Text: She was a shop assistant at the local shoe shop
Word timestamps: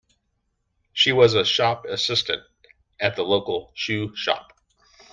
She 0.93 1.11
was 1.11 1.35
a 1.35 1.45
shop 1.45 1.85
assistant 1.85 2.41
at 2.99 3.15
the 3.15 3.21
local 3.21 3.71
shoe 3.75 4.15
shop 4.15 4.51